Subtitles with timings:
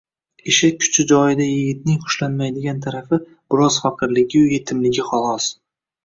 [0.51, 3.19] ishi- kuchi joyida yigitning xushlanmaydigan tarafi
[3.55, 5.51] biroz faqirligiyu, yetimligi, xolos.